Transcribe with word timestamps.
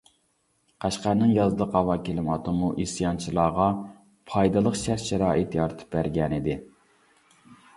قەشقەرنىڭ 0.83 1.33
يازلىق 1.33 1.75
ھاۋا 1.79 1.97
كىلىماتىمۇ 2.07 2.69
ئىسيانچىلارغا 2.85 3.67
پايدىلىق 4.33 4.79
شەرت-شارائىت 4.85 5.59
يارىتىپ 5.59 5.93
بەرگەنىدى. 5.99 6.57